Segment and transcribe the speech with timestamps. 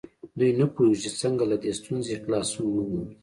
[0.37, 3.05] دوی نه پوهېږي چې څنګه له دې ستونزې خلاصون ومومي.